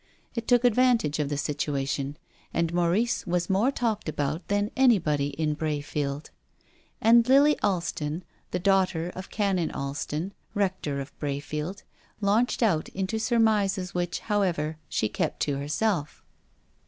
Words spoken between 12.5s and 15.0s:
out into surmises which, however,